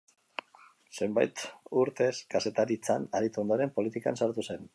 Zenbait 0.99 1.43
urtez 1.81 2.11
kazetaritzan 2.33 3.07
aritu 3.21 3.45
ondoren, 3.45 3.75
politikan 3.79 4.21
sartu 4.23 4.49
zen. 4.51 4.69